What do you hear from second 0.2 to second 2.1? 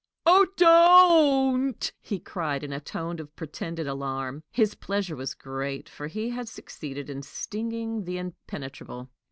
"Oh, don't!"